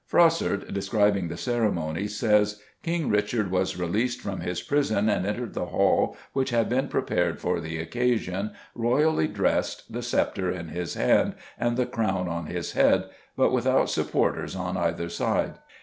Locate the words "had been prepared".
6.49-7.39